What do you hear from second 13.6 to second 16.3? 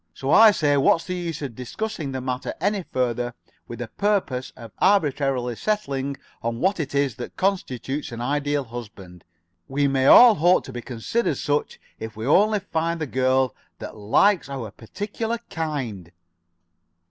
that likes our particular kind."